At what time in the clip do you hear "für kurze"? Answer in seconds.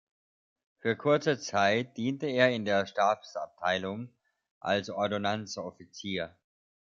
0.79-1.37